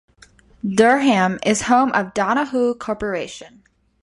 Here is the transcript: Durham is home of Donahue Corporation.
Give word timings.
Durham 0.67 1.37
is 1.45 1.61
home 1.61 1.91
of 1.91 2.15
Donahue 2.15 2.73
Corporation. 2.73 3.61